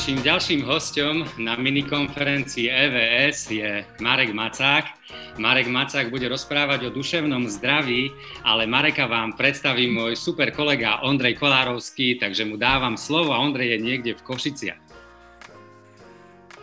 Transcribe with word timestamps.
Naším 0.00 0.24
ďalším 0.24 0.62
hostom 0.64 1.28
na 1.36 1.60
minikonferencii 1.60 2.72
EVS 2.72 3.52
je 3.52 3.84
Marek 4.00 4.32
Macák. 4.32 4.96
Marek 5.36 5.68
Macák 5.68 6.08
bude 6.08 6.24
rozprávať 6.24 6.88
o 6.88 6.94
duševnom 6.96 7.44
zdraví, 7.44 8.08
ale 8.40 8.64
Mareka 8.64 9.04
vám 9.04 9.36
predstaví 9.36 9.92
môj 9.92 10.16
super 10.16 10.56
kolega 10.56 11.04
Ondrej 11.04 11.36
Kolárovský, 11.36 12.16
takže 12.16 12.48
mu 12.48 12.56
dávam 12.56 12.96
slovo 12.96 13.36
a 13.36 13.44
Ondrej 13.44 13.76
je 13.76 13.78
niekde 13.84 14.12
v 14.16 14.24
Košiciach. 14.24 14.80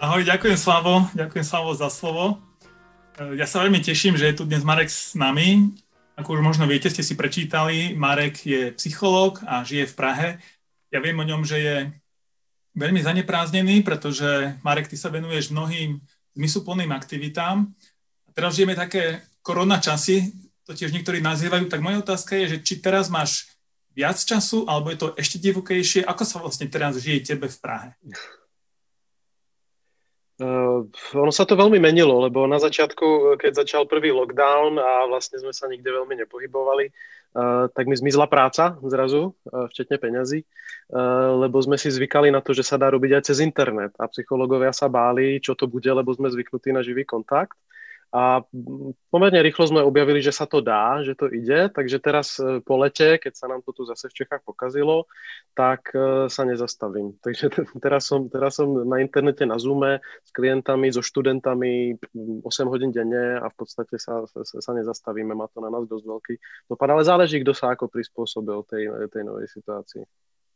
Ahoj, 0.02 0.26
ďakujem 0.26 0.58
Slavo, 0.58 1.06
ďakujem 1.14 1.46
Slavo 1.46 1.78
za 1.78 1.94
slovo. 1.94 2.42
Ja 3.22 3.46
sa 3.46 3.62
veľmi 3.62 3.86
teším, 3.86 4.18
že 4.18 4.34
je 4.34 4.42
tu 4.42 4.50
dnes 4.50 4.66
Marek 4.66 4.90
s 4.90 5.14
nami. 5.14 5.78
Ako 6.18 6.34
už 6.34 6.42
možno 6.42 6.66
viete, 6.66 6.90
ste 6.90 7.06
si 7.06 7.14
prečítali, 7.14 7.94
Marek 7.94 8.42
je 8.42 8.74
psychológ 8.74 9.46
a 9.46 9.62
žije 9.62 9.94
v 9.94 9.94
Prahe. 9.94 10.30
Ja 10.90 11.06
viem 11.06 11.22
o 11.22 11.28
ňom, 11.30 11.46
že 11.46 11.62
je 11.62 11.78
veľmi 12.78 13.02
zanepráznený, 13.02 13.82
pretože 13.82 14.54
Marek, 14.62 14.88
ty 14.88 14.96
sa 14.96 15.10
venuješ 15.10 15.50
mnohým 15.50 15.98
zmysluplným 16.38 16.94
aktivitám. 16.94 17.74
Teraz 18.38 18.54
žijeme 18.54 18.78
také 18.78 19.26
korona 19.42 19.82
časy, 19.82 20.30
to 20.62 20.78
tiež 20.78 20.94
niektorí 20.94 21.18
nazývajú, 21.18 21.66
tak 21.66 21.82
moja 21.82 22.06
otázka 22.06 22.38
je, 22.38 22.46
že 22.54 22.58
či 22.62 22.74
teraz 22.78 23.10
máš 23.10 23.50
viac 23.98 24.22
času, 24.22 24.70
alebo 24.70 24.94
je 24.94 25.00
to 25.02 25.08
ešte 25.18 25.42
divokejšie, 25.42 26.06
ako 26.06 26.24
sa 26.28 26.38
vlastne 26.38 26.70
teraz 26.70 27.02
žije 27.02 27.34
tebe 27.34 27.50
v 27.50 27.58
Prahe? 27.58 27.90
Uh, 30.38 30.86
ono 31.18 31.34
sa 31.34 31.50
to 31.50 31.58
veľmi 31.58 31.82
menilo, 31.82 32.22
lebo 32.22 32.46
na 32.46 32.62
začiatku, 32.62 33.42
keď 33.42 33.66
začal 33.66 33.90
prvý 33.90 34.14
lockdown 34.14 34.78
a 34.78 35.10
vlastne 35.10 35.42
sme 35.42 35.50
sa 35.50 35.66
nikde 35.66 35.90
veľmi 35.90 36.14
nepohybovali, 36.14 36.94
uh, 37.38 37.70
tak 37.70 37.86
mi 37.86 37.94
zmizla 37.94 38.26
práca 38.26 38.82
zrazu, 38.82 39.38
uh, 39.46 39.70
včetne 39.70 40.02
peňazí, 40.02 40.42
uh, 40.42 41.38
lebo 41.46 41.62
sme 41.62 41.78
si 41.78 41.94
zvykali 41.94 42.34
na 42.34 42.42
to, 42.42 42.58
že 42.58 42.66
sa 42.66 42.82
dá 42.82 42.90
robiť 42.90 43.22
aj 43.22 43.24
cez 43.30 43.38
internet 43.46 43.94
a 44.02 44.10
psychológovia 44.10 44.74
sa 44.74 44.90
báli, 44.90 45.38
čo 45.38 45.54
to 45.54 45.70
bude, 45.70 45.88
lebo 45.88 46.10
sme 46.18 46.34
zvyknutí 46.34 46.74
na 46.74 46.82
živý 46.82 47.06
kontakt. 47.06 47.54
A 48.08 48.40
pomerne 49.12 49.44
rýchlo 49.44 49.68
sme 49.68 49.84
objavili, 49.84 50.24
že 50.24 50.32
sa 50.32 50.48
to 50.48 50.64
dá, 50.64 51.04
že 51.04 51.12
to 51.12 51.28
ide, 51.28 51.68
takže 51.68 52.00
teraz 52.00 52.40
e, 52.40 52.64
po 52.64 52.80
lete, 52.80 53.20
keď 53.20 53.34
sa 53.36 53.52
nám 53.52 53.60
to 53.68 53.76
tu 53.76 53.84
zase 53.84 54.08
v 54.08 54.24
Čechách 54.24 54.48
pokazilo, 54.48 55.12
tak 55.52 55.92
e, 55.92 56.32
sa 56.32 56.48
nezastavím. 56.48 57.16
Takže 57.26 57.52
teraz 57.84 58.08
som, 58.08 58.32
teraz 58.32 58.64
som 58.64 58.72
na 58.88 59.04
internete 59.04 59.44
na 59.44 59.60
Zoome 59.60 60.00
s 60.24 60.32
klientami, 60.32 60.88
so 60.88 61.04
študentami 61.04 62.00
8 62.48 62.48
hodín 62.72 62.96
denne 62.96 63.44
a 63.44 63.52
v 63.52 63.56
podstate 63.60 64.00
sa, 64.00 64.24
sa, 64.24 64.40
sa 64.44 64.72
nezastavíme, 64.72 65.36
má 65.36 65.52
to 65.52 65.60
na 65.60 65.68
nás 65.68 65.84
dosť 65.84 66.06
veľký 66.08 66.36
dopad, 66.72 66.88
ale 66.88 67.04
záleží, 67.04 67.44
kto 67.44 67.52
sa 67.52 67.76
ako 67.76 67.92
prispôsobil 67.92 68.64
tej, 68.72 68.88
tej 69.12 69.24
novej 69.28 69.52
situácii. 69.52 70.08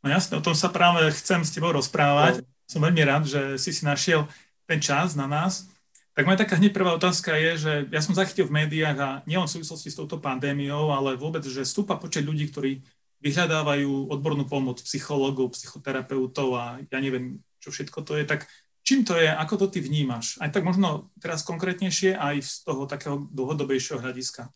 No 0.02 0.10
jasne, 0.10 0.40
o 0.40 0.42
tom 0.42 0.56
sa 0.56 0.72
práve 0.72 1.06
chcem 1.14 1.44
s 1.46 1.54
tebou 1.54 1.70
rozprávať. 1.70 2.42
No. 2.42 2.48
Som 2.66 2.80
veľmi 2.82 3.02
rád, 3.06 3.22
že 3.28 3.60
si 3.60 3.70
si 3.70 3.84
našiel 3.86 4.26
ten 4.66 4.82
čas 4.82 5.14
na 5.14 5.30
nás. 5.30 5.70
Tak 6.12 6.28
moja 6.28 6.44
taká 6.44 6.60
hneď 6.60 6.76
prvá 6.76 6.92
otázka 6.92 7.32
je, 7.40 7.50
že 7.56 7.72
ja 7.88 8.04
som 8.04 8.12
zachytil 8.12 8.44
v 8.44 8.64
médiách 8.64 8.98
a 9.00 9.10
nielen 9.24 9.48
v 9.48 9.54
súvislosti 9.56 9.88
s 9.88 9.96
touto 9.96 10.20
pandémiou, 10.20 10.92
ale 10.92 11.16
vôbec, 11.16 11.40
že 11.40 11.64
stúpa 11.64 11.96
počet 11.96 12.28
ľudí, 12.28 12.52
ktorí 12.52 12.84
vyhľadávajú 13.24 14.12
odbornú 14.12 14.44
pomoc 14.44 14.82
psychológov, 14.84 15.56
psychoterapeutov 15.56 16.48
a 16.58 16.64
ja 16.84 16.98
neviem, 17.00 17.40
čo 17.62 17.72
všetko 17.72 18.04
to 18.04 18.20
je, 18.20 18.28
tak 18.28 18.44
čím 18.84 19.08
to 19.08 19.16
je, 19.16 19.30
ako 19.30 19.64
to 19.64 19.66
ty 19.72 19.80
vnímaš? 19.80 20.36
Aj 20.42 20.52
tak 20.52 20.66
možno 20.66 21.08
teraz 21.22 21.46
konkrétnejšie, 21.46 22.18
aj 22.18 22.36
z 22.44 22.52
toho 22.66 22.84
takého 22.84 23.30
dlhodobejšieho 23.30 24.02
hľadiska. 24.02 24.52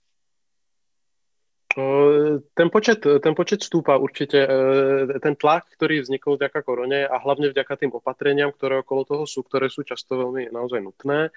Ten 2.57 2.73
počet, 2.73 3.05
ten 3.05 3.35
počet 3.37 3.61
stúpa 3.61 4.01
určite. 4.01 4.41
E, 4.41 5.21
ten 5.21 5.37
tlak, 5.37 5.69
ktorý 5.77 6.01
vznikol 6.01 6.41
vďaka 6.41 6.65
korone 6.65 7.05
a 7.05 7.21
hlavne 7.21 7.53
vďaka 7.53 7.77
tým 7.77 7.93
opatreniam, 7.93 8.49
ktoré 8.49 8.81
okolo 8.81 9.05
toho 9.05 9.25
sú, 9.29 9.45
ktoré 9.45 9.69
sú 9.69 9.85
často 9.85 10.17
veľmi 10.17 10.49
naozaj 10.49 10.81
nutné, 10.81 11.29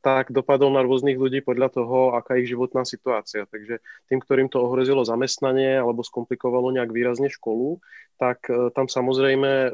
tak 0.00 0.30
dopadol 0.30 0.70
na 0.70 0.86
rôznych 0.86 1.18
ľudí 1.18 1.42
podľa 1.42 1.74
toho, 1.74 2.14
aká 2.14 2.38
ich 2.38 2.46
životná 2.46 2.86
situácia. 2.86 3.50
Takže 3.50 3.82
tým, 4.06 4.22
ktorým 4.22 4.46
to 4.46 4.62
ohrozilo 4.62 5.02
zamestnanie 5.02 5.82
alebo 5.82 6.06
skomplikovalo 6.06 6.70
nejak 6.70 6.94
výrazne 6.94 7.26
školu, 7.26 7.82
tak 8.16 8.46
eh, 8.50 8.70
tam 8.74 8.86
samozrejme 8.86 9.50
eh, 9.50 9.72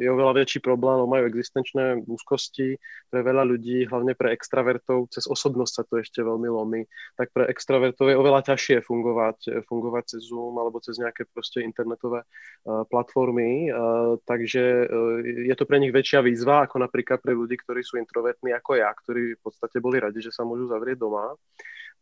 je 0.00 0.08
oveľa 0.08 0.44
väčší 0.44 0.64
problém, 0.64 1.04
majú 1.04 1.24
existenčné 1.28 2.04
úzkosti 2.08 2.80
pre 3.12 3.20
veľa 3.20 3.44
ľudí, 3.44 3.84
hlavne 3.88 4.16
pre 4.16 4.32
extravertov, 4.32 5.12
cez 5.12 5.28
osobnosť 5.28 5.72
sa 5.72 5.82
to 5.84 6.00
ešte 6.00 6.24
veľmi 6.24 6.48
lomí, 6.48 6.88
tak 7.16 7.28
pre 7.36 7.48
extravertov 7.48 8.08
je 8.08 8.16
oveľa 8.16 8.40
ťažšie 8.52 8.80
fungovať, 8.84 9.68
fungovať 9.68 10.16
cez 10.16 10.32
Zoom 10.32 10.56
alebo 10.56 10.80
cez 10.80 10.96
nejaké 10.96 11.28
proste 11.28 11.60
internetové 11.60 12.24
platformy, 12.64 13.68
takže 14.24 14.88
je 15.44 15.54
to 15.58 15.64
pre 15.66 15.82
nich 15.82 15.92
väčšia 15.92 16.24
výzva 16.24 16.64
ako 16.64 16.80
napríklad 16.80 17.20
pre 17.20 17.36
ľudí, 17.36 17.58
ktorí 17.60 17.84
sú 17.84 17.98
introvertní 18.00 18.54
ako 18.62 18.78
ja, 18.78 18.94
ktorí 18.94 19.34
v 19.34 19.42
podstate 19.42 19.82
boli 19.82 19.98
radi, 19.98 20.22
že 20.22 20.30
sa 20.30 20.46
môžu 20.46 20.70
zavrieť 20.70 21.02
doma. 21.02 21.34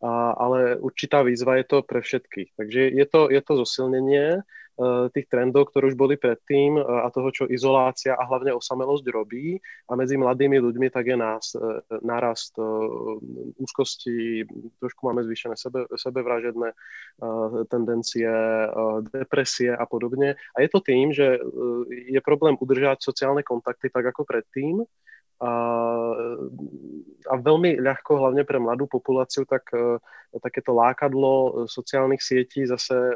A, 0.00 0.32
ale 0.32 0.80
určitá 0.80 1.20
výzva 1.20 1.60
je 1.60 1.64
to 1.68 1.84
pre 1.84 2.00
všetkých. 2.00 2.56
Takže 2.56 2.80
je 2.88 3.04
to, 3.04 3.28
je 3.28 3.40
to 3.44 3.52
zosilnenie 3.60 4.40
uh, 4.40 5.12
tých 5.12 5.28
trendov, 5.28 5.68
ktoré 5.68 5.92
už 5.92 5.96
boli 6.00 6.16
predtým 6.16 6.80
uh, 6.80 7.04
a 7.04 7.12
toho, 7.12 7.28
čo 7.28 7.44
izolácia 7.44 8.16
a 8.16 8.24
hlavne 8.24 8.56
osamelosť 8.56 9.04
robí. 9.12 9.60
A 9.60 10.00
medzi 10.00 10.16
mladými 10.16 10.56
ľuďmi 10.56 10.88
tak 10.88 11.04
je 11.04 11.20
nás, 11.20 11.52
uh, 11.52 11.84
nárast 12.00 12.56
úzkosti, 13.60 14.48
trošku 14.80 15.04
máme 15.04 15.20
zvýšené 15.20 15.60
sebe, 15.60 15.84
sebevražedné 15.92 16.72
tendencie, 17.68 18.32
depresie 19.12 19.76
a 19.76 19.84
podobne. 19.84 20.40
A 20.56 20.64
je 20.64 20.68
to 20.72 20.80
tým, 20.80 21.12
že 21.12 21.36
je 22.08 22.20
problém 22.24 22.56
udržať 22.56 23.04
sociálne 23.04 23.44
kontakty 23.44 23.92
tak 23.92 24.16
ako 24.16 24.24
predtým, 24.24 24.80
a, 25.40 25.52
a 27.32 27.34
veľmi 27.40 27.80
ľahko, 27.80 28.20
hlavne 28.20 28.44
pre 28.44 28.60
mladú 28.60 28.84
populáciu, 28.84 29.48
tak 29.48 29.72
e, 29.72 29.96
takéto 30.36 30.76
lákadlo 30.76 31.32
e, 31.32 31.50
sociálnych 31.64 32.20
sietí 32.20 32.68
zase 32.68 32.92
e, 32.92 33.14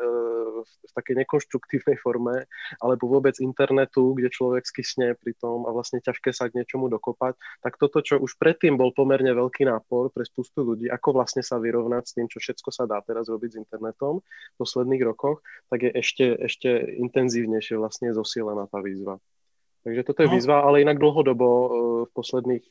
v 0.64 0.92
takej 0.96 1.20
nekonštruktívnej 1.20 2.00
forme, 2.00 2.48
alebo 2.80 3.12
vôbec 3.12 3.36
internetu, 3.44 4.16
kde 4.16 4.32
človek 4.32 4.64
skysne 4.64 5.12
pri 5.20 5.36
tom 5.36 5.68
a 5.68 5.70
vlastne 5.76 6.00
ťažké 6.00 6.32
sa 6.32 6.48
k 6.48 6.64
niečomu 6.64 6.88
dokopať, 6.88 7.36
tak 7.60 7.76
toto, 7.76 8.00
čo 8.00 8.16
už 8.16 8.40
predtým 8.40 8.80
bol 8.80 8.96
pomerne 8.96 9.36
veľký 9.36 9.68
nápor 9.68 10.08
pre 10.08 10.24
spustu 10.24 10.64
ľudí, 10.64 10.88
ako 10.88 11.20
vlastne 11.20 11.44
sa 11.44 11.60
vyrovnať 11.60 12.02
s 12.08 12.14
tým, 12.16 12.26
čo 12.32 12.40
všetko 12.40 12.72
sa 12.72 12.88
dá 12.88 13.04
teraz 13.04 13.28
robiť 13.28 13.50
s 13.52 13.60
internetom 13.60 14.24
v 14.24 14.56
posledných 14.56 15.02
rokoch, 15.04 15.44
tak 15.68 15.84
je 15.84 15.90
ešte, 15.92 16.40
ešte 16.40 16.72
intenzívnejšie 17.04 17.76
vlastne 17.76 18.16
zosilená 18.16 18.64
tá 18.64 18.80
výzva. 18.80 19.20
Takže 19.84 20.00
toto 20.00 20.24
je 20.24 20.32
no. 20.32 20.34
výzva, 20.40 20.64
ale 20.64 20.80
inak 20.80 20.96
dlhodobo 20.96 21.44
e, 21.44 21.68
v 22.08 22.10
posledných 22.16 22.64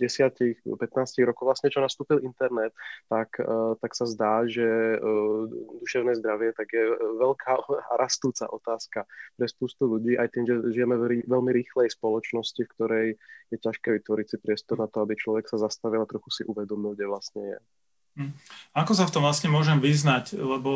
10-15 0.00 0.64
e, 0.64 1.28
rokoch 1.28 1.44
vlastne, 1.44 1.68
čo 1.68 1.84
nastúpil 1.84 2.24
internet, 2.24 2.72
tak, 3.12 3.36
e, 3.36 3.76
tak 3.76 3.92
sa 3.92 4.08
zdá, 4.08 4.48
že 4.48 4.96
duševné 5.84 6.16
zdravie 6.16 6.56
tak 6.56 6.72
je 6.72 6.88
veľká 7.20 7.52
a 7.68 7.94
rastúca 8.00 8.48
otázka 8.48 9.04
pre 9.36 9.46
spústu 9.46 9.84
ľudí, 9.84 10.16
aj 10.16 10.32
tým, 10.32 10.48
že 10.48 10.54
žijeme 10.72 10.96
v 10.96 11.20
veľmi 11.28 11.52
rýchlej 11.52 11.92
spoločnosti, 11.92 12.64
v 12.64 12.72
ktorej 12.80 13.08
je 13.52 13.58
ťažké 13.60 14.00
vytvoriť 14.00 14.26
si 14.32 14.36
priestor 14.40 14.80
na 14.80 14.88
to, 14.88 15.04
aby 15.04 15.12
človek 15.12 15.44
sa 15.52 15.60
zastavil 15.60 16.00
a 16.00 16.08
trochu 16.08 16.32
si 16.32 16.42
uvedomil, 16.48 16.96
kde 16.96 17.12
vlastne 17.12 17.42
je. 17.44 17.58
Hm. 18.12 18.32
Ako 18.76 18.92
sa 18.92 19.04
v 19.08 19.12
tom 19.12 19.24
vlastne 19.24 19.48
môžem 19.52 19.80
vyznať? 19.80 20.36
Lebo 20.36 20.72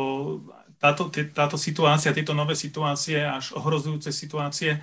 táto, 0.77 1.09
táto 1.33 1.57
situácia, 1.57 2.13
tieto 2.13 2.33
nové 2.37 2.53
situácie, 2.53 3.21
až 3.21 3.53
ohrozujúce 3.57 4.09
situácie, 4.09 4.81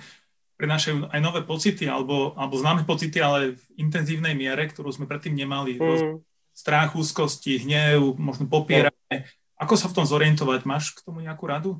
prinášajú 0.55 1.11
aj 1.11 1.19
nové 1.19 1.43
pocity, 1.43 1.85
alebo, 1.87 2.35
alebo 2.39 2.55
známe 2.55 2.87
pocity, 2.87 3.19
ale 3.19 3.59
v 3.59 3.63
intenzívnej 3.79 4.35
miere, 4.35 4.67
ktorú 4.71 4.91
sme 4.91 5.07
predtým 5.07 5.35
nemali. 5.35 5.75
Mm. 5.79 6.23
Strach, 6.55 6.95
úzkosti, 6.95 7.59
hnev, 7.67 8.15
možno 8.15 8.47
popieranie. 8.47 9.27
Ako 9.59 9.75
sa 9.75 9.91
v 9.91 9.95
tom 9.99 10.05
zorientovať? 10.07 10.63
Máš 10.63 10.95
k 10.95 11.03
tomu 11.03 11.19
nejakú 11.19 11.43
radu? 11.47 11.71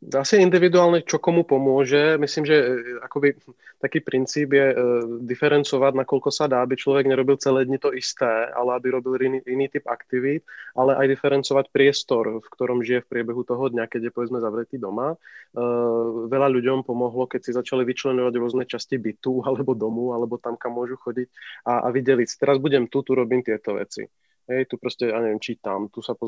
Asi 0.00 0.40
individuálne, 0.40 1.04
čo 1.04 1.20
komu 1.20 1.44
pomôže. 1.44 2.16
Myslím, 2.16 2.48
že 2.48 2.56
e, 2.56 2.66
akoby 3.04 3.36
taký 3.80 4.00
princíp 4.04 4.52
je 4.52 4.66
uh, 4.72 4.76
diferencovať, 5.24 5.92
nakoľko 6.04 6.28
sa 6.28 6.44
dá, 6.44 6.60
aby 6.60 6.76
človek 6.76 7.08
nerobil 7.08 7.40
celé 7.40 7.64
dni 7.64 7.80
to 7.80 7.96
isté, 7.96 8.28
ale 8.52 8.76
aby 8.76 8.92
robil 8.92 9.16
iný, 9.16 9.40
iný 9.48 9.72
typ 9.72 9.88
aktivít, 9.88 10.44
ale 10.76 11.00
aj 11.00 11.16
diferencovať 11.16 11.72
priestor, 11.72 12.44
v 12.44 12.48
ktorom 12.52 12.84
žije 12.84 13.00
v 13.04 13.08
priebehu 13.08 13.40
toho 13.40 13.72
dňa, 13.72 13.88
keď 13.88 14.08
je 14.08 14.12
povedzme 14.12 14.36
zavretý 14.36 14.76
doma. 14.76 15.16
Uh, 15.56 16.28
veľa 16.28 16.52
ľuďom 16.52 16.84
pomohlo, 16.84 17.24
keď 17.24 17.40
si 17.40 17.56
začali 17.56 17.88
vyčlenovať 17.88 18.34
rôzne 18.36 18.64
časti 18.68 19.00
bytu 19.00 19.40
alebo 19.48 19.72
domu, 19.72 20.12
alebo 20.12 20.36
tam, 20.36 20.60
kam 20.60 20.76
môžu 20.76 21.00
chodiť 21.00 21.28
a, 21.64 21.84
a 21.84 21.88
videli, 21.88 22.28
teraz 22.28 22.60
budem 22.60 22.84
tu, 22.84 23.00
tu 23.00 23.16
robím 23.16 23.40
tieto 23.40 23.80
veci 23.80 24.04
Hej, 24.50 24.66
tu 24.66 24.82
proste, 24.82 25.06
ja 25.06 25.22
neviem, 25.22 25.38
čítam, 25.38 25.86
tu 25.94 26.02
sa 26.02 26.18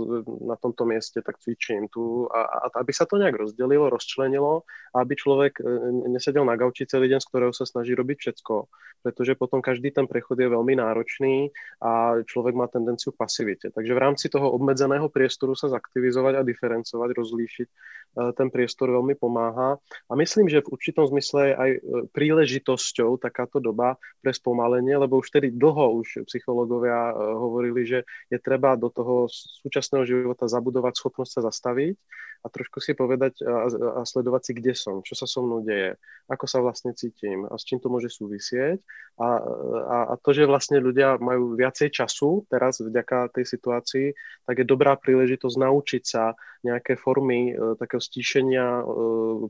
na 0.47 0.55
tomto 0.55 0.87
mieste 0.87 1.19
tak 1.27 1.43
cvičím, 1.43 1.91
tu 1.91 2.31
a, 2.31 2.71
a 2.71 2.79
aby 2.79 2.95
sa 2.95 3.03
to 3.03 3.19
nejak 3.19 3.35
rozdelilo, 3.35 3.91
rozčlenilo 3.91 4.63
aby 4.93 5.17
človek 5.17 5.61
e, 5.61 5.63
nesedel 6.13 6.45
na 6.45 6.57
gauči 6.57 6.85
celý 6.85 7.09
deň, 7.09 7.21
z 7.25 7.29
ktorého 7.33 7.53
sa 7.57 7.65
snaží 7.65 7.97
robiť 7.97 8.17
všetko, 8.21 8.55
pretože 9.01 9.33
potom 9.41 9.65
každý 9.65 9.89
ten 9.89 10.05
prechod 10.05 10.37
je 10.37 10.53
veľmi 10.53 10.77
náročný 10.77 11.49
a 11.81 12.21
človek 12.29 12.53
má 12.53 12.69
tendenciu 12.69 13.17
k 13.17 13.21
pasivite. 13.25 13.67
Takže 13.73 13.93
v 13.97 14.03
rámci 14.03 14.29
toho 14.29 14.53
obmedzeného 14.53 15.09
priestoru 15.09 15.57
sa 15.57 15.73
zaktivizovať 15.73 16.35
a 16.39 16.47
diferencovať, 16.47 17.09
rozlíšiť 17.17 17.69
e, 17.69 17.75
ten 18.37 18.53
priestor 18.53 18.93
veľmi 18.93 19.17
pomáha. 19.17 19.81
A 19.81 20.13
myslím, 20.21 20.53
že 20.53 20.61
v 20.61 20.77
určitom 20.77 21.09
zmysle 21.09 21.41
je 21.49 21.55
aj 21.57 21.71
e, 21.73 21.81
príležitosťou 22.13 23.17
takáto 23.17 23.65
doba 23.65 23.97
pre 24.21 24.37
spomalenie, 24.37 24.93
lebo 24.93 25.25
už 25.25 25.33
tedy 25.33 25.49
dlho 25.57 26.05
už 26.05 26.29
psychológovia 26.29 27.17
hovorili, 27.17 27.89
že 27.89 27.99
je 28.33 28.39
treba 28.41 28.75
do 28.75 28.89
toho 28.89 29.29
súčasného 29.31 30.05
života 30.09 30.49
zabudovať 30.49 30.95
schopnosť 30.99 31.33
sa 31.39 31.41
zastaviť 31.49 31.97
a 32.43 32.47
trošku 32.51 32.83
si 32.83 32.99
povedať 32.99 33.39
a, 33.47 33.71
a 33.71 34.03
sledovať 34.03 34.43
si, 34.43 34.53
kde 34.59 34.75
som, 34.75 34.99
čo 35.07 35.15
sa 35.15 35.31
so 35.31 35.47
mnou 35.47 35.63
deje, 35.63 35.95
ako 36.27 36.45
sa 36.51 36.59
vlastne 36.59 36.91
cítim 36.91 37.47
a 37.47 37.55
s 37.55 37.63
čím 37.63 37.79
to 37.79 37.87
môže 37.87 38.11
súvisieť. 38.11 38.83
A, 39.23 39.29
a, 39.87 39.99
a 40.11 40.15
to, 40.19 40.35
že 40.35 40.51
vlastne 40.51 40.83
ľudia 40.83 41.23
majú 41.23 41.55
viacej 41.55 41.95
času 41.95 42.49
teraz 42.51 42.83
vďaka 42.83 43.31
tej 43.31 43.45
situácii, 43.47 44.07
tak 44.43 44.55
je 44.59 44.67
dobrá 44.67 44.99
príležitosť 44.99 45.57
naučiť 45.57 46.03
sa 46.03 46.35
nejaké 46.63 46.95
formy 46.95 47.53
e, 47.53 47.75
takého 47.75 47.99
stíšenia, 47.99 48.81
e, 48.81 48.85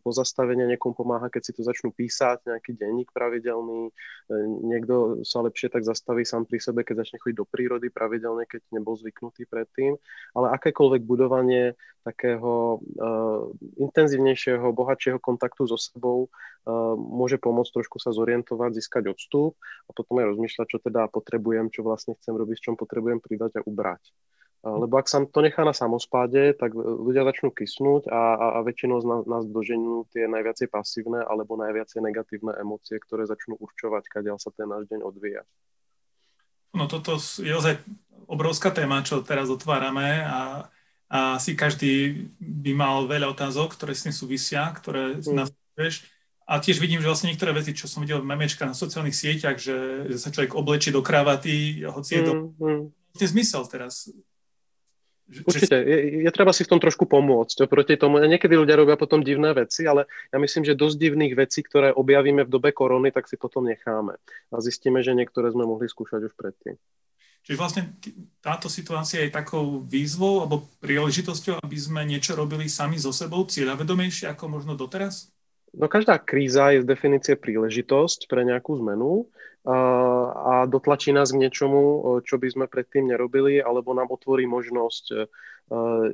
pozastavenia, 0.01 0.65
niekomu 0.65 0.97
pomáha, 0.97 1.29
keď 1.29 1.43
si 1.45 1.53
to 1.53 1.63
začnú 1.63 1.93
písať, 1.93 2.49
nejaký 2.49 2.73
denník 2.73 3.13
pravidelný, 3.13 3.89
e, 3.89 3.93
niekto 4.65 5.21
sa 5.23 5.45
lepšie 5.45 5.69
tak 5.69 5.85
zastaví 5.85 6.25
sám 6.25 6.49
pri 6.49 6.59
sebe, 6.59 6.81
keď 6.83 7.05
začne 7.05 7.21
chodiť 7.21 7.37
do 7.37 7.47
prírody 7.47 7.93
pravidelne, 7.93 8.49
keď 8.49 8.65
nebol 8.73 8.97
zvyknutý 8.97 9.45
predtým, 9.45 10.01
ale 10.33 10.57
akékoľvek 10.57 11.03
budovanie 11.05 11.77
takého 12.03 12.82
intenzívnejšieho, 13.79 14.65
bohatšieho 14.73 15.19
kontaktu 15.19 15.69
so 15.69 15.79
sebou 15.81 16.29
uh, 16.29 16.95
môže 16.97 17.39
pomôcť 17.39 17.83
trošku 17.83 17.99
sa 17.99 18.11
zorientovať, 18.15 18.71
získať 18.79 19.11
odstup 19.11 19.59
a 19.87 19.91
potom 19.93 20.21
aj 20.23 20.37
rozmýšľať, 20.37 20.67
čo 20.69 20.79
teda 20.81 21.09
potrebujem, 21.09 21.69
čo 21.69 21.87
vlastne 21.87 22.19
chcem 22.19 22.35
robiť, 22.35 22.57
s 22.59 22.65
čom 22.65 22.75
potrebujem 22.77 23.19
pridať 23.23 23.61
a 23.61 23.67
ubrať. 23.67 24.03
Uh, 24.63 24.79
lebo 24.87 24.95
ak 24.99 25.11
sa 25.11 25.23
to 25.27 25.41
nechá 25.43 25.67
na 25.67 25.75
samospáde, 25.75 26.55
tak 26.55 26.75
ľudia 26.79 27.27
začnú 27.27 27.51
kysnúť 27.51 28.07
a, 28.11 28.23
a, 28.39 28.47
a 28.57 28.59
väčšinou 28.63 29.03
z 29.03 29.07
nás, 29.07 29.23
nás 29.27 29.45
doženú 29.47 30.07
tie 30.15 30.31
najviacej 30.31 30.71
pasívne 30.71 31.23
alebo 31.23 31.59
najviacej 31.59 31.99
negatívne 31.99 32.55
emócie, 32.59 32.99
ktoré 33.03 33.27
začnú 33.27 33.59
určovať, 33.59 34.07
kadiaľ 34.07 34.39
sa 34.39 34.55
ten 34.55 34.71
náš 34.71 34.87
deň 34.87 35.03
odvíja. 35.03 35.43
No 36.73 36.89
toto 36.89 37.21
je 37.21 37.53
ozaj 37.53 37.85
obrovská 38.33 38.73
téma, 38.73 39.05
čo 39.05 39.21
teraz 39.21 39.53
otvárame 39.53 40.25
a 40.25 40.73
a 41.13 41.37
si 41.37 41.53
každý 41.53 42.25
by 42.41 42.73
mal 42.73 43.05
veľa 43.05 43.37
otázok, 43.37 43.77
ktoré 43.77 43.93
s 43.93 44.09
tým 44.09 44.17
súvisia, 44.17 44.65
ktoré 44.73 45.21
mm. 45.21 45.37
nás. 45.37 45.53
A 46.49 46.57
tiež 46.57 46.81
vidím, 46.81 47.05
že 47.05 47.09
vlastne 47.13 47.29
niektoré 47.29 47.53
veci, 47.53 47.77
čo 47.77 47.85
som 47.85 48.01
videl 48.01 48.25
v 48.25 48.33
memečka 48.33 48.65
na 48.65 48.73
sociálnych 48.73 49.13
sieťach, 49.13 49.61
že, 49.61 50.09
že 50.09 50.17
sa 50.17 50.33
človek 50.33 50.57
oblečí 50.57 50.89
do 50.89 51.05
kravaty, 51.05 51.85
hoci 51.85 52.17
je 52.17 52.23
to 52.25 52.33
mm, 52.33 52.49
mm. 52.57 53.29
zmysel 53.29 53.69
teraz. 53.69 54.09
Určite, 55.33 55.81
je, 55.81 56.29
je 56.29 56.31
treba 56.33 56.53
si 56.53 56.65
v 56.65 56.77
tom 56.77 56.81
trošku 56.81 57.09
pomôcť 57.09 57.65
oproti 57.65 57.97
tomu. 57.97 58.21
Niekedy 58.21 58.53
ľudia 58.53 58.77
robia 58.77 59.01
potom 59.01 59.25
divné 59.25 59.53
veci, 59.57 59.85
ale 59.85 60.09
ja 60.33 60.37
myslím, 60.41 60.65
že 60.65 60.77
dosť 60.77 60.97
divných 60.97 61.37
vecí, 61.37 61.61
ktoré 61.65 61.93
objavíme 61.93 62.45
v 62.45 62.53
dobe 62.53 62.73
korony, 62.73 63.13
tak 63.13 63.29
si 63.29 63.41
potom 63.41 63.65
necháme. 63.65 64.17
A 64.53 64.55
zistíme, 64.61 65.01
že 65.01 65.17
niektoré 65.17 65.49
sme 65.53 65.65
mohli 65.65 65.89
skúšať 65.89 66.21
už 66.29 66.35
predtým. 66.37 66.77
Čiže 67.43 67.59
vlastne 67.59 67.83
táto 68.39 68.71
situácia 68.71 69.27
je 69.27 69.35
takou 69.35 69.83
výzvou 69.83 70.47
alebo 70.47 70.71
príležitosťou, 70.79 71.59
aby 71.59 71.75
sme 71.75 72.07
niečo 72.07 72.39
robili 72.39 72.71
sami 72.71 73.03
so 73.03 73.11
sebou 73.11 73.43
cieľavedomejšie 73.43 74.31
ako 74.31 74.47
možno 74.47 74.79
doteraz? 74.79 75.35
No 75.75 75.91
každá 75.91 76.23
kríza 76.23 76.71
je 76.71 76.85
z 76.85 76.87
definície 76.87 77.35
príležitosť 77.35 78.31
pre 78.31 78.47
nejakú 78.47 78.79
zmenu 78.79 79.27
a, 79.65 80.67
dotlačí 80.67 81.15
nás 81.15 81.31
k 81.31 81.39
niečomu, 81.39 82.03
čo 82.27 82.39
by 82.39 82.49
sme 82.51 82.67
predtým 82.67 83.11
nerobili, 83.11 83.63
alebo 83.63 83.95
nám 83.95 84.11
otvorí 84.11 84.43
možnosť 84.43 85.05
e, 85.11 85.17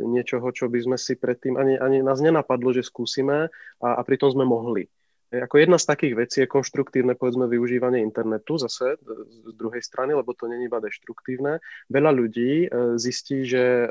niečoho, 0.04 0.52
čo 0.52 0.68
by 0.68 0.78
sme 0.84 0.96
si 1.00 1.16
predtým 1.16 1.56
ani, 1.56 1.80
ani 1.80 2.04
nás 2.04 2.20
nenapadlo, 2.20 2.76
že 2.76 2.84
skúsime 2.84 3.48
a, 3.80 3.88
a 3.96 4.00
pritom 4.04 4.36
sme 4.36 4.44
mohli. 4.44 4.86
Ako 5.28 5.60
jedna 5.60 5.76
z 5.76 5.84
takých 5.84 6.14
vecí 6.16 6.36
je 6.40 6.48
konštruktívne, 6.48 7.12
povedzme, 7.12 7.44
využívanie 7.52 8.00
internetu 8.00 8.56
zase 8.56 8.96
z 9.44 9.52
druhej 9.60 9.84
strany, 9.84 10.16
lebo 10.16 10.32
to 10.32 10.48
není 10.48 10.72
iba 10.72 10.80
deštruktívne. 10.80 11.60
Veľa 11.92 12.16
ľudí 12.16 12.64
e, 12.64 12.66
zistí, 12.96 13.44
že 13.44 13.84
e, 13.84 13.88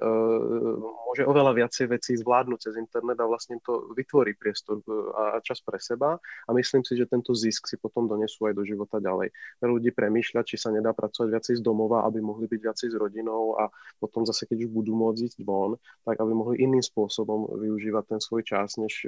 môže 0.82 1.30
oveľa 1.30 1.62
viacej 1.62 1.94
vecí 1.94 2.18
zvládnuť 2.18 2.60
cez 2.66 2.74
internet 2.82 3.22
a 3.22 3.30
vlastne 3.30 3.62
to 3.62 3.94
vytvorí 3.94 4.34
priestor 4.34 4.82
e, 4.82 4.90
a 5.14 5.38
čas 5.46 5.62
pre 5.62 5.78
seba 5.78 6.18
a 6.18 6.50
myslím 6.58 6.82
si, 6.82 6.98
že 6.98 7.06
tento 7.06 7.38
zisk 7.38 7.70
si 7.70 7.78
potom 7.78 8.10
donesú 8.10 8.50
aj 8.50 8.58
do 8.58 8.66
života 8.66 8.98
ďalej. 8.98 9.30
Veľa 9.62 9.74
ľudí 9.78 9.94
premýšľa, 9.94 10.42
či 10.42 10.58
sa 10.58 10.74
nedá 10.74 10.90
pracovať 10.98 11.38
viacej 11.38 11.56
z 11.58 11.62
domova, 11.62 12.02
aby 12.10 12.18
mohli 12.18 12.50
byť 12.50 12.60
viacej 12.66 12.88
s 12.90 12.96
rodinou 12.98 13.62
a 13.62 13.70
potom 14.02 14.26
zase, 14.26 14.50
keď 14.50 14.66
už 14.66 14.70
budú 14.74 14.98
môcť 14.98 15.22
ísť 15.22 15.40
von, 15.46 15.78
tak 16.02 16.18
aby 16.18 16.34
mohli 16.34 16.66
iným 16.66 16.82
spôsobom 16.82 17.46
využívať 17.62 18.18
ten 18.18 18.20
svoj 18.26 18.42
čas, 18.42 18.82
než 18.82 19.06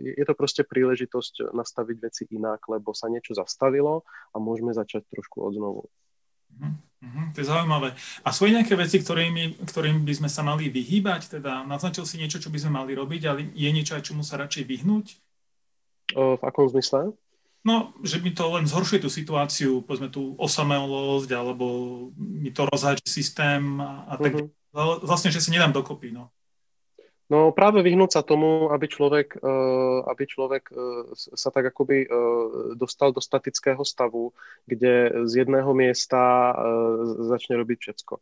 je 0.00 0.24
to 0.24 0.34
proste 0.34 0.64
príležitosť 0.64 1.52
nastaviť 1.52 1.96
veci 2.00 2.22
inak, 2.32 2.64
lebo 2.68 2.96
sa 2.96 3.12
niečo 3.12 3.36
zastavilo 3.36 4.08
a 4.32 4.36
môžeme 4.40 4.72
začať 4.72 5.06
trošku 5.12 5.44
od 5.44 5.52
znovu. 5.54 5.82
Mm-hmm, 7.00 7.32
to 7.32 7.40
je 7.40 7.48
zaujímavé. 7.48 7.96
A 8.26 8.28
sú 8.28 8.44
nejaké 8.44 8.76
veci, 8.76 9.00
ktorými, 9.00 9.64
ktorým 9.64 10.04
by 10.04 10.14
sme 10.20 10.28
sa 10.28 10.44
mali 10.44 10.68
vyhýbať? 10.68 11.40
Teda 11.40 11.64
naznačil 11.64 12.04
si 12.04 12.20
niečo, 12.20 12.42
čo 12.42 12.52
by 12.52 12.60
sme 12.60 12.76
mali 12.76 12.92
robiť, 12.92 13.22
ale 13.24 13.48
je 13.56 13.70
niečo 13.72 13.96
aj 13.96 14.04
čomu 14.04 14.20
sa 14.20 14.36
radšej 14.36 14.64
vyhnúť? 14.68 15.06
O, 16.18 16.36
v 16.36 16.42
akom 16.44 16.68
zmysle? 16.68 17.16
No, 17.60 17.92
že 18.00 18.20
mi 18.20 18.32
to 18.32 18.48
len 18.56 18.64
zhoršuje 18.64 19.04
tú 19.04 19.12
situáciu, 19.12 19.84
povedzme 19.84 20.08
tú 20.08 20.32
osamelosť, 20.40 21.30
alebo 21.36 21.66
mi 22.16 22.52
to 22.52 22.64
rozháči 22.68 23.04
systém 23.04 23.80
a, 23.80 24.16
tak. 24.16 24.36
Mm-hmm. 24.36 24.58
Vlastne, 25.02 25.34
že 25.34 25.42
si 25.42 25.50
nedám 25.50 25.74
dokopy, 25.74 26.14
no. 26.14 26.30
No 27.30 27.54
práve 27.54 27.78
vyhnúť 27.86 28.10
sa 28.18 28.22
tomu, 28.26 28.74
aby 28.74 28.90
človek, 28.90 29.38
eh, 29.38 29.98
aby 30.10 30.24
človek 30.26 30.64
eh, 30.74 30.76
sa 31.14 31.54
tak 31.54 31.70
akoby 31.70 31.98
eh, 32.02 32.08
dostal 32.74 33.14
do 33.14 33.22
statického 33.22 33.86
stavu, 33.86 34.34
kde 34.66 35.24
z 35.30 35.46
jedného 35.46 35.70
miesta 35.70 36.52
začne 37.30 37.62
robiť 37.62 37.78
všetko. 37.78 38.14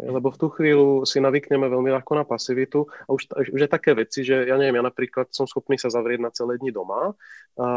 Lebo 0.00 0.32
v 0.32 0.40
tú 0.40 0.46
chvíľu 0.48 1.04
si 1.04 1.20
navykneme 1.20 1.68
veľmi 1.68 1.92
ľahko 1.92 2.12
na 2.16 2.24
pasivitu 2.24 2.88
a 3.04 3.12
už, 3.12 3.28
už 3.52 3.60
je 3.60 3.68
také 3.68 3.92
veci, 3.92 4.24
že 4.24 4.48
ja 4.48 4.56
neviem, 4.56 4.80
ja 4.80 4.84
napríklad 4.84 5.28
som 5.28 5.44
schopný 5.44 5.76
sa 5.76 5.92
zavrieť 5.92 6.20
na 6.24 6.32
celé 6.32 6.56
dni 6.56 6.72
doma 6.72 7.12
a, 7.60 7.68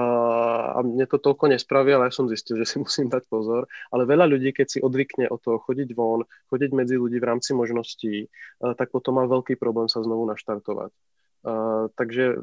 a 0.73 0.79
mne 0.79 1.03
to 1.09 1.19
toľko 1.19 1.51
nespraví, 1.51 1.91
ale 1.91 2.07
ja 2.07 2.13
som 2.15 2.31
zistil, 2.31 2.55
že 2.55 2.65
si 2.65 2.77
musím 2.83 3.11
dať 3.11 3.27
pozor. 3.27 3.67
Ale 3.91 4.07
veľa 4.07 4.31
ľudí, 4.31 4.55
keď 4.55 4.67
si 4.67 4.79
odvykne 4.79 5.27
o 5.27 5.35
to 5.35 5.59
chodiť 5.59 5.91
von, 5.91 6.23
chodiť 6.47 6.71
medzi 6.71 6.95
ľudí 6.95 7.19
v 7.19 7.27
rámci 7.27 7.51
možností, 7.51 8.31
tak 8.59 8.89
potom 8.95 9.19
má 9.19 9.27
veľký 9.27 9.59
problém 9.59 9.91
sa 9.91 9.99
znovu 9.99 10.23
naštartovať. 10.29 10.95
Takže 11.43 12.39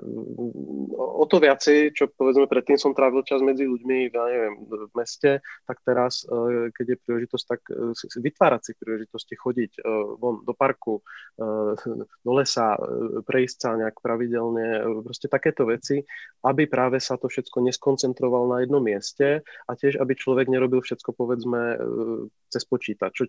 o 1.01 1.25
to 1.25 1.41
viacej, 1.41 1.97
čo 1.97 2.13
povedzme 2.13 2.45
predtým 2.45 2.77
som 2.77 2.93
trávil 2.93 3.25
čas 3.25 3.41
medzi 3.41 3.65
ľuďmi, 3.65 4.13
ja 4.13 4.25
neviem, 4.29 4.55
v 4.69 4.93
meste, 4.93 5.41
tak 5.65 5.81
teraz, 5.89 6.29
uh, 6.29 6.69
keď 6.69 6.85
je 6.85 6.97
príležitosť, 7.09 7.45
tak 7.49 7.61
uh, 7.73 7.97
vytvárať 7.97 8.61
si 8.61 8.73
príležitosti, 8.77 9.35
chodiť 9.41 9.73
uh, 9.81 10.21
von 10.21 10.45
do 10.45 10.53
parku, 10.53 11.01
do 12.21 12.33
lesa, 12.37 12.77
prejsť 13.25 13.57
sa 13.57 13.71
nejak 13.81 14.05
pravidelne, 14.05 14.85
proste 15.01 15.33
takéto 15.33 15.65
veci, 15.65 16.05
aby 16.45 16.69
práve 16.69 17.01
sa 17.01 17.17
to 17.17 17.33
všetko 17.33 17.65
neskoncentroval 17.65 18.53
na 18.53 18.61
jednom 18.61 18.85
mieste 18.85 19.41
a 19.41 19.73
tiež, 19.73 19.97
aby 19.97 20.13
človek 20.13 20.53
nerobil 20.53 20.85
všetko, 20.85 21.17
povedzme, 21.17 21.81
cez 22.53 22.69
počítač, 22.69 23.17
čo, 23.17 23.25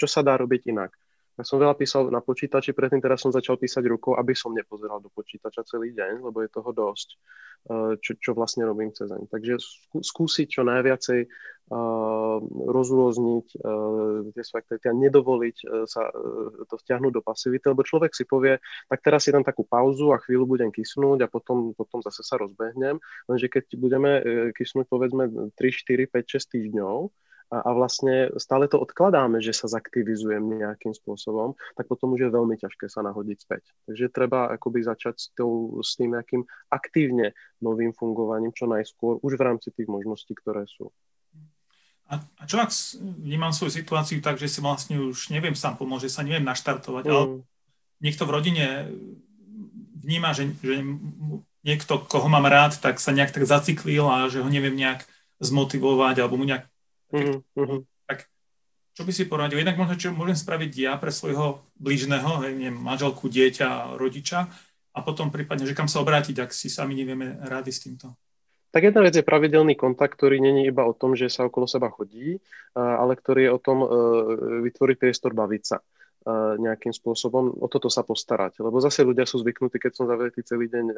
čo 0.00 0.06
sa 0.08 0.24
dá 0.24 0.40
robiť 0.40 0.72
inak. 0.72 0.96
Ja 1.34 1.42
som 1.42 1.58
veľa 1.58 1.74
písal 1.74 2.14
na 2.14 2.22
počítači, 2.22 2.70
predtým 2.70 3.02
teraz 3.02 3.26
som 3.26 3.34
začal 3.34 3.58
písať 3.58 3.82
rukou, 3.90 4.14
aby 4.14 4.38
som 4.38 4.54
nepozeral 4.54 5.02
do 5.02 5.10
počítača 5.10 5.66
celý 5.66 5.90
deň, 5.90 6.22
lebo 6.22 6.46
je 6.46 6.50
toho 6.54 6.70
dosť, 6.70 7.08
eh, 7.10 7.92
čo, 7.98 8.14
čo 8.22 8.30
vlastne 8.38 8.62
robím 8.62 8.94
cez 8.94 9.10
deň. 9.10 9.26
Takže 9.26 9.58
skúsiť 9.98 10.46
čo 10.46 10.62
najviacej 10.62 11.20
uh, 11.24 12.38
rozrôzniť 12.44 13.46
uh, 13.56 14.30
tie 14.30 14.42
svoje 14.46 14.60
aktivity 14.62 14.86
a 14.86 14.94
nedovoliť 14.94 15.56
uh, 15.64 15.88
sa 15.88 16.06
to 16.70 16.74
vťahnuť 16.76 17.12
do 17.14 17.22
pasivity, 17.24 17.64
lebo 17.66 17.82
človek 17.82 18.14
si 18.14 18.28
povie, 18.28 18.62
tak 18.86 19.02
teraz 19.02 19.26
si 19.26 19.34
dám 19.34 19.42
takú 19.42 19.66
pauzu 19.66 20.14
a 20.14 20.22
chvíľu 20.22 20.44
budem 20.44 20.70
kysnúť 20.70 21.26
a 21.26 21.28
potom, 21.32 21.74
potom 21.74 21.98
zase 22.04 22.22
sa 22.22 22.38
rozbehnem, 22.38 23.00
lenže 23.26 23.48
keď 23.50 23.64
budeme 23.80 24.12
kysnúť 24.54 24.86
povedzme 24.86 25.50
3, 25.50 25.50
4, 25.56 26.06
5, 26.14 26.36
6 26.36 26.54
týždňov, 26.54 27.10
a, 27.54 27.62
a 27.62 27.70
vlastne 27.70 28.34
stále 28.42 28.66
to 28.66 28.82
odkladáme, 28.82 29.38
že 29.38 29.54
sa 29.54 29.70
zaktivizujem 29.70 30.42
nejakým 30.58 30.90
spôsobom, 30.90 31.54
tak 31.78 31.86
potom 31.86 32.18
už 32.18 32.26
je 32.26 32.34
veľmi 32.34 32.58
ťažké 32.58 32.90
sa 32.90 33.06
nahodiť 33.06 33.38
späť. 33.38 33.70
Takže 33.86 34.10
treba 34.10 34.50
akoby 34.50 34.82
začať 34.82 35.14
s, 35.14 35.26
tou, 35.38 35.78
s 35.78 35.94
tým 35.94 36.18
nejakým 36.18 36.42
aktívne 36.74 37.38
novým 37.62 37.94
fungovaním 37.94 38.50
čo 38.50 38.66
najskôr, 38.66 39.22
už 39.22 39.38
v 39.38 39.46
rámci 39.46 39.70
tých 39.70 39.86
možností, 39.86 40.34
ktoré 40.34 40.66
sú. 40.66 40.90
A 42.10 42.20
čo 42.44 42.60
ak 42.60 42.68
vnímam 43.00 43.54
svoju 43.54 43.80
situáciu 43.80 44.20
tak, 44.20 44.36
že 44.36 44.50
si 44.50 44.60
vlastne 44.60 45.00
už 45.00 45.32
neviem 45.32 45.56
sám 45.56 45.80
pomôcť, 45.80 46.10
že 46.10 46.14
sa 46.20 46.26
neviem 46.26 46.44
naštartovať, 46.44 47.04
mm. 47.06 47.10
ale 47.10 47.24
niekto 48.04 48.28
v 48.28 48.34
rodine 48.34 48.66
vníma, 50.04 50.36
že, 50.36 50.52
že 50.60 50.84
niekto, 51.64 52.04
koho 52.04 52.28
mám 52.28 52.44
rád, 52.44 52.76
tak 52.76 53.00
sa 53.00 53.16
nejak 53.16 53.32
tak 53.32 53.48
zaciklil 53.48 54.04
a 54.04 54.28
že 54.28 54.44
ho 54.44 54.48
neviem 54.52 54.76
nejak 54.76 55.08
zmotivovať 55.40 56.20
alebo 56.20 56.36
mu 56.36 56.44
nejak... 56.44 56.68
Mm-hmm. 57.14 57.80
Tak 58.10 58.18
čo 58.94 59.02
by 59.06 59.12
si 59.14 59.24
poradil? 59.30 59.62
Jednak 59.62 59.78
možno, 59.78 59.94
čo 59.94 60.10
môžem 60.10 60.34
spraviť 60.34 60.72
ja 60.74 60.92
pre 60.98 61.14
svojho 61.14 61.62
blížneho, 61.78 62.42
hej, 62.42 62.58
neviem, 62.58 62.74
manželku, 62.74 63.30
dieťa, 63.30 63.94
rodiča 63.94 64.50
a 64.94 64.98
potom 65.02 65.30
prípadne, 65.30 65.66
že 65.66 65.74
kam 65.74 65.86
sa 65.86 66.02
obrátiť, 66.02 66.42
ak 66.42 66.50
si 66.54 66.70
sami 66.70 66.98
nevieme 66.98 67.38
rady 67.46 67.70
s 67.70 67.82
týmto. 67.86 68.14
Tak 68.74 68.90
jedna 68.90 69.06
vec 69.06 69.14
je 69.14 69.22
pravidelný 69.22 69.78
kontakt, 69.78 70.18
ktorý 70.18 70.42
není 70.42 70.66
iba 70.66 70.82
o 70.82 70.90
tom, 70.90 71.14
že 71.14 71.30
sa 71.30 71.46
okolo 71.46 71.70
seba 71.70 71.94
chodí, 71.94 72.42
ale 72.74 73.14
ktorý 73.14 73.46
je 73.46 73.54
o 73.54 73.62
tom 73.62 73.78
e, 73.86 73.88
vytvoriť 74.66 74.96
priestor 74.98 75.30
baviť 75.30 75.62
sa 75.62 75.78
nejakým 76.56 76.96
spôsobom 76.96 77.52
o 77.60 77.68
toto 77.68 77.92
sa 77.92 78.00
postarať. 78.00 78.64
Lebo 78.64 78.80
zase 78.80 79.04
ľudia 79.04 79.28
sú 79.28 79.44
zvyknutí, 79.44 79.76
keď 79.76 79.92
som 79.92 80.08
zavretý 80.08 80.40
celý 80.40 80.72
deň 80.72 80.86
e, 80.88 80.94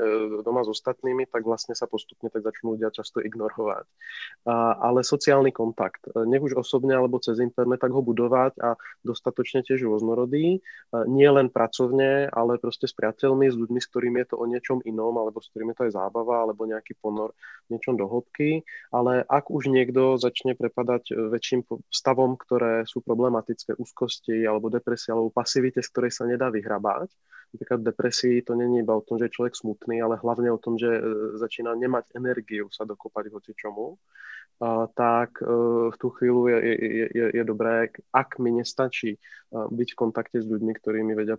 doma 0.47 0.63
s 0.63 0.71
ostatnými, 0.71 1.27
tak 1.27 1.43
vlastne 1.43 1.75
sa 1.75 1.91
postupne 1.91 2.31
tak 2.31 2.47
začnú 2.47 2.79
ľudia 2.79 2.95
často 2.95 3.19
ignorovať. 3.19 3.91
Ale 4.47 5.03
sociálny 5.03 5.51
kontakt, 5.51 6.07
e, 6.07 6.23
nech 6.31 6.43
už 6.47 6.63
osobne 6.63 6.95
alebo 6.95 7.19
cez 7.19 7.43
internet, 7.43 7.83
tak 7.83 7.91
ho 7.91 8.07
budovať 8.07 8.55
a 8.63 8.79
dostatočne 9.03 9.67
tiež 9.67 9.83
rôznorodý. 9.83 10.59
E, 10.59 10.59
nie 11.11 11.27
len 11.27 11.51
pracovne, 11.51 12.31
ale 12.31 12.63
proste 12.63 12.87
s 12.87 12.95
priateľmi, 12.95 13.51
s 13.51 13.59
ľuďmi, 13.59 13.83
s 13.83 13.91
ktorými 13.91 14.23
je 14.23 14.29
to 14.31 14.37
o 14.39 14.47
niečom 14.47 14.79
inom, 14.87 15.19
alebo 15.19 15.43
s 15.43 15.51
ktorými 15.51 15.75
to 15.75 15.91
je 15.91 15.93
zábava, 15.99 16.47
alebo 16.47 16.71
nejaký 16.71 16.95
ponor 17.03 17.35
v 17.67 17.75
niečom 17.75 17.99
do. 17.99 18.07
Ale 18.95 19.27
ak 19.27 19.51
už 19.51 19.67
niekto 19.67 20.15
začne 20.15 20.55
prepadať 20.55 21.11
väčším 21.35 21.67
stavom, 21.91 22.39
ktoré 22.39 22.87
sú 22.87 23.03
problematické, 23.03 23.75
úzkosti 23.75 24.47
alebo 24.47 24.71
depresia 24.71 25.16
alebo 25.17 25.33
pasivite, 25.33 25.81
z 25.81 25.89
ktorej 25.89 26.13
sa 26.13 26.29
nedá 26.29 26.53
vyhrabať. 26.53 27.09
Napríklad 27.57 27.81
depresii 27.81 28.45
to 28.45 28.53
není 28.53 28.85
iba 28.85 28.93
o 28.93 29.01
tom, 29.01 29.17
že 29.17 29.33
je 29.33 29.37
človek 29.41 29.55
smutný, 29.57 30.05
ale 30.05 30.21
hlavne 30.21 30.53
o 30.53 30.61
tom, 30.61 30.77
že 30.77 30.93
e, 30.93 31.01
začína 31.41 31.73
nemať 31.73 32.13
energiu 32.13 32.69
sa 32.69 32.85
dokopať 32.85 33.33
hoci 33.33 33.57
čomu 33.57 33.97
tak 34.97 35.45
e, 35.45 35.45
v 35.93 35.97
tú 36.01 36.09
chvíľu 36.17 36.49
je, 36.49 36.59
je, 36.65 37.07
je, 37.13 37.27
je 37.37 37.45
dobré, 37.45 37.93
ak 38.09 38.41
mi 38.41 38.57
nestačí 38.57 39.17
e, 39.17 39.19
byť 39.53 39.89
v 39.93 39.99
kontakte 40.01 40.41
s 40.41 40.49
ľuďmi, 40.49 40.73
ktorí 40.81 41.05
mi 41.05 41.13
vedia 41.13 41.37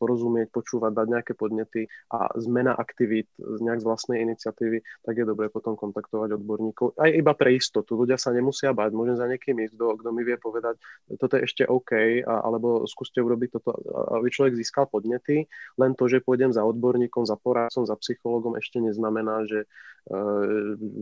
porozumieť, 0.00 0.48
počúvať, 0.48 0.96
dať 0.96 1.06
nejaké 1.12 1.32
podnety 1.36 1.92
a 2.08 2.32
zmena 2.40 2.72
aktivít 2.72 3.28
nejak 3.36 3.84
z 3.84 3.88
vlastnej 3.88 4.18
iniciatívy, 4.24 4.80
tak 5.04 5.12
je 5.12 5.28
dobré 5.28 5.52
potom 5.52 5.76
kontaktovať 5.76 6.40
odborníkov. 6.40 6.96
Aj 6.96 7.12
iba 7.12 7.36
pre 7.36 7.52
istotu. 7.52 8.00
Ľudia 8.00 8.16
sa 8.16 8.32
nemusia 8.32 8.72
báť. 8.72 8.96
Môžem 8.96 9.20
za 9.20 9.28
niekým 9.28 9.60
ísť, 9.60 9.76
kto, 9.76 10.08
mi 10.08 10.24
vie 10.24 10.40
povedať, 10.40 10.80
toto 11.20 11.36
je 11.36 11.44
ešte 11.44 11.68
OK, 11.68 12.24
alebo 12.24 12.88
skúste 12.88 13.20
urobiť 13.20 13.60
toto, 13.60 13.76
aby 14.16 14.32
človek 14.32 14.56
získal 14.56 14.88
podnety. 14.88 15.44
Len 15.76 15.92
to, 15.92 16.08
že 16.08 16.24
pôjdem 16.24 16.48
za 16.48 16.64
odborníkom, 16.64 17.28
za 17.28 17.36
poradcom, 17.36 17.84
za 17.84 17.96
psychologom, 18.00 18.56
ešte 18.56 18.80
neznamená, 18.80 19.44
že, 19.44 19.68
e, 20.08 20.16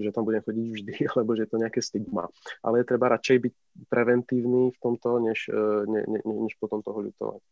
že 0.02 0.10
tam 0.10 0.26
budem 0.26 0.42
chodiť 0.42 0.66
vždy, 0.74 0.94
alebo 1.14 1.38
že 1.38 1.51
to 1.52 1.60
nejaké 1.60 1.84
stigma. 1.84 2.32
Ale 2.64 2.80
je 2.80 2.88
treba 2.88 3.12
radšej 3.12 3.36
byť 3.44 3.54
preventívny 3.92 4.72
v 4.72 4.78
tomto, 4.80 5.20
než, 5.20 5.52
e, 5.52 5.84
ne, 5.84 6.00
ne, 6.08 6.20
než 6.24 6.56
potom 6.56 6.80
toho 6.80 7.04
ľutovať. 7.04 7.44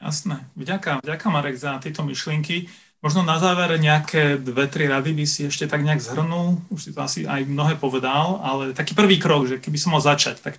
Jasné. 0.00 0.48
Vďaka, 0.56 1.04
vďaka 1.04 1.26
Marek 1.28 1.58
za 1.58 1.76
tieto 1.82 2.06
myšlienky. 2.06 2.70
Možno 3.04 3.20
na 3.20 3.36
záver 3.36 3.76
nejaké 3.76 4.40
dve, 4.40 4.68
tri 4.70 4.88
rady 4.88 5.12
by 5.12 5.24
si 5.28 5.48
ešte 5.50 5.68
tak 5.68 5.84
nejak 5.84 6.00
zhrnul. 6.00 6.62
Už 6.72 6.80
si 6.80 6.90
to 6.94 7.04
asi 7.04 7.26
aj 7.26 7.44
mnohé 7.44 7.76
povedal, 7.76 8.40
ale 8.40 8.72
taký 8.72 8.96
prvý 8.96 9.20
krok, 9.20 9.50
že 9.50 9.56
keby 9.60 9.76
som 9.76 9.92
mal 9.92 10.04
začať, 10.04 10.40
tak 10.40 10.54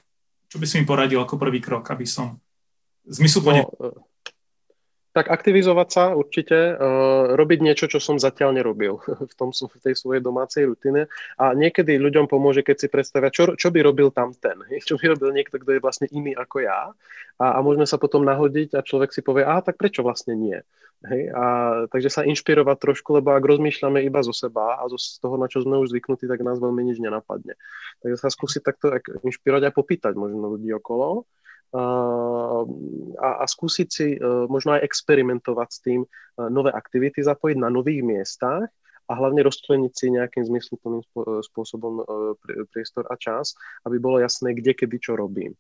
čo 0.51 0.60
by 0.60 0.65
si 0.67 0.77
mi 0.77 0.86
poradil 0.86 1.24
ako 1.24 1.39
prvý 1.39 1.63
krok, 1.63 1.88
aby 1.89 2.03
som 2.05 2.38
zmysluplne... 3.08 3.65
No, 3.65 4.11
tak 5.12 5.27
aktivizovať 5.27 5.88
sa 5.91 6.03
určite, 6.15 6.75
uh, 6.75 7.36
robiť 7.36 7.60
niečo, 7.60 7.91
čo 7.91 8.00
som 8.00 8.15
zatiaľ 8.15 8.56
nerobil 8.56 9.03
v, 9.32 9.34
tom, 9.36 9.51
v 9.51 9.77
tej 9.84 9.96
svojej 10.00 10.24
domácej 10.24 10.68
rutine 10.68 11.12
a 11.36 11.51
niekedy 11.51 12.00
ľuďom 12.00 12.32
pomôže, 12.32 12.63
keď 12.63 12.77
si 12.80 12.88
predstavia, 12.88 13.27
čo, 13.27 13.60
čo 13.60 13.68
by 13.70 13.80
robil 13.84 14.10
tam 14.15 14.32
ten, 14.32 14.56
čo 14.88 14.96
by 14.96 15.15
robil 15.15 15.36
niekto, 15.36 15.60
kto 15.60 15.77
je 15.77 15.84
vlastne 15.84 16.08
iný 16.15 16.32
ako 16.36 16.63
ja 16.63 16.96
a, 17.39 17.46
a 17.56 17.60
môžeme 17.60 17.84
sa 17.84 18.00
potom 18.00 18.24
nahodiť 18.24 18.80
a 18.80 18.86
človek 18.86 19.12
si 19.12 19.20
povie, 19.20 19.44
a 19.44 19.60
tak 19.60 19.75
prečo 19.75 20.00
vlastne 20.00 20.34
nie. 20.34 20.60
Hej? 21.01 21.34
A, 21.34 21.44
takže 21.89 22.13
sa 22.13 22.22
inšpirovať 22.22 22.77
trošku, 22.77 23.18
lebo 23.18 23.34
ak 23.34 23.41
rozmýšľame 23.41 24.06
iba 24.06 24.22
zo 24.22 24.32
seba 24.32 24.77
a 24.77 24.86
zo, 24.88 25.01
z 25.01 25.18
toho, 25.18 25.36
na 25.36 25.50
čo 25.50 25.65
sme 25.65 25.82
už 25.82 25.91
zvyknutí, 25.91 26.30
tak 26.30 26.46
nás 26.46 26.62
veľmi 26.62 26.86
nič 26.86 27.01
nenapadne. 27.01 27.58
Takže 28.06 28.18
sa 28.22 28.30
skúsiť 28.30 28.62
takto 28.62 28.94
inšpirovať 29.25 29.63
a 29.68 29.75
popýtať 29.75 30.13
možno 30.13 30.53
ľudí 30.56 30.70
okolo 30.77 31.25
a, 31.72 33.30
a 33.42 33.46
skúsiť 33.48 33.88
si 33.88 34.08
e, 34.16 34.20
možno 34.51 34.75
aj 34.75 34.84
experimentovať 34.84 35.70
s 35.72 35.80
tým, 35.80 36.04
e, 36.04 36.08
nové 36.51 36.68
aktivity 36.68 37.24
zapojiť 37.24 37.58
na 37.63 37.72
nových 37.72 38.04
miestach 38.04 38.68
a 39.08 39.12
hlavne 39.16 39.44
rozčleniť 39.44 39.92
si 39.92 40.06
nejakým 40.12 40.44
zmysluplným 40.48 41.04
spôsobom 41.44 42.00
priestor 42.72 43.04
a 43.12 43.20
čas, 43.20 43.60
aby 43.84 44.00
bolo 44.00 44.24
jasné, 44.24 44.56
kde, 44.56 44.72
kedy, 44.72 45.04
čo 45.04 45.20
robím. 45.20 45.51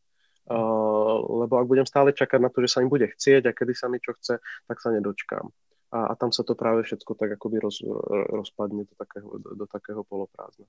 Lebo 1.27 1.59
ak 1.59 1.67
budem 1.67 1.83
stále 1.83 2.15
čakať 2.15 2.39
na 2.39 2.47
to, 2.47 2.63
že 2.63 2.71
sa 2.71 2.79
im 2.79 2.87
bude 2.87 3.11
chcieť 3.11 3.51
a 3.51 3.55
kedy 3.55 3.75
sa 3.75 3.91
mi 3.91 3.99
čo 3.99 4.15
chce, 4.15 4.39
tak 4.39 4.77
sa 4.79 4.95
nedočkám. 4.95 5.51
A, 5.91 5.99
a 6.11 6.13
tam 6.15 6.31
sa 6.31 6.47
to 6.47 6.55
práve 6.55 6.87
všetko 6.87 7.11
tak 7.19 7.35
akoby 7.35 7.59
roz, 7.59 7.83
rozpadne 8.31 8.87
do 8.87 8.95
takého, 8.95 9.27
do 9.35 9.65
takého 9.67 10.01
poloprázdna. 10.07 10.63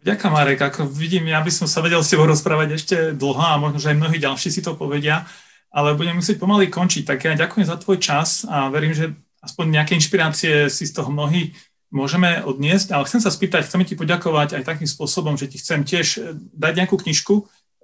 Ďakujem, 0.00 0.32
Marek. 0.32 0.60
Ako 0.64 0.88
vidím, 0.88 1.28
ja 1.28 1.44
by 1.44 1.52
som 1.52 1.68
sa 1.68 1.84
vedel 1.84 2.00
s 2.00 2.08
tebou 2.08 2.24
rozprávať 2.24 2.68
ešte 2.72 2.96
dlho 3.12 3.42
a 3.42 3.60
možno, 3.60 3.82
že 3.82 3.92
aj 3.92 4.00
mnohí 4.00 4.16
ďalší 4.16 4.48
si 4.48 4.64
to 4.64 4.72
povedia, 4.72 5.28
ale 5.68 5.92
budem 5.92 6.16
musieť 6.16 6.40
pomaly 6.40 6.72
končiť. 6.72 7.04
Tak 7.04 7.18
ja 7.20 7.36
ďakujem 7.36 7.68
za 7.68 7.76
tvoj 7.76 8.00
čas 8.00 8.48
a 8.48 8.72
verím, 8.72 8.96
že 8.96 9.12
aspoň 9.44 9.76
nejaké 9.76 9.92
inšpirácie 10.00 10.72
si 10.72 10.88
z 10.88 10.92
toho 10.96 11.12
mnohí 11.12 11.52
môžeme 11.92 12.40
odniesť. 12.40 12.96
Ale 12.96 13.04
chcem 13.04 13.20
sa 13.20 13.28
spýtať, 13.28 13.68
chcem 13.68 13.84
ti 13.84 13.92
poďakovať 13.98 14.56
aj 14.56 14.64
takým 14.64 14.88
spôsobom, 14.88 15.36
že 15.36 15.52
ti 15.52 15.60
chcem 15.60 15.84
tiež 15.84 16.06
eh, 16.16 16.32
dať 16.56 16.72
nejakú 16.80 16.96
knižku. 16.96 17.34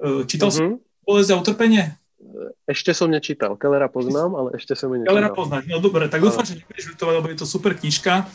Eh, 0.00 0.24
čítal 0.24 0.48
mm-hmm. 0.48 0.80
som 0.80 0.84
Bolesť 1.06 1.30
a 1.30 1.36
utrpenie? 1.38 1.82
Ešte 2.66 2.90
som 2.90 3.06
nečítal. 3.06 3.54
Kellera 3.54 3.86
poznám, 3.86 4.34
ale 4.34 4.58
ešte 4.58 4.74
som 4.74 4.90
ju 4.90 4.98
nečítal. 4.98 5.14
Kellera 5.14 5.30
poznáš. 5.30 5.70
No 5.70 5.78
dobre, 5.78 6.10
tak 6.10 6.18
dúfam, 6.18 6.42
že 6.42 6.58
nebudeš 6.58 6.98
lebo 6.98 7.30
je 7.30 7.38
to 7.38 7.46
super 7.46 7.78
knižka 7.78 8.26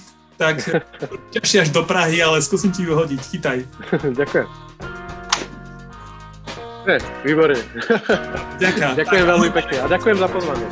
tak 0.42 0.58
ťažšie 1.30 1.58
až 1.62 1.70
do 1.70 1.86
Prahy, 1.86 2.18
ale 2.18 2.42
skúsim 2.42 2.74
ti 2.74 2.82
ju 2.82 2.98
hodiť. 2.98 3.22
Chytaj. 3.22 3.60
Ďakujem. 4.20 4.48
Ne, 6.82 6.98
výborne. 7.22 7.62
Ďakujem. 8.58 8.92
Ďakujem 9.06 9.26
veľmi 9.30 9.50
pekne 9.54 9.78
a 9.78 9.86
ďakujem 9.86 10.18
za 10.18 10.28
pozvanie. 10.34 10.66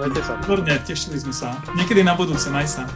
Majte 0.00 0.20
sa. 0.24 0.32
Výborne, 0.40 0.72
tešili 0.88 1.20
sme 1.20 1.36
sa. 1.36 1.52
Niekedy 1.76 2.00
na 2.00 2.16
budúce, 2.16 2.48
maj 2.48 2.64
sa. 2.64 2.88